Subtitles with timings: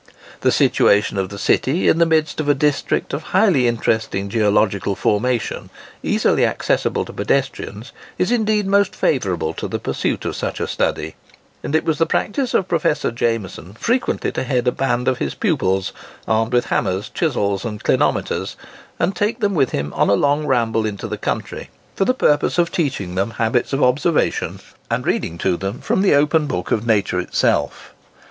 [0.39, 4.95] The situation of the city, in the midst of a district of highly interesting geological
[4.95, 5.69] formation,
[6.01, 11.13] easily accessible to pedestrians, is indeed most favourable to the pursuit of such a study;
[11.61, 15.35] and it was the practice of Professor Jameson frequently to head a band of his
[15.35, 15.93] pupils,
[16.27, 18.55] armed with hammers, chisels, and clinometers,
[18.97, 22.57] and take them with him on a long ramble into the country, for the purpose
[22.57, 24.59] of teaching them habits of observation
[24.89, 27.93] and reading to them from the open book of Nature itself.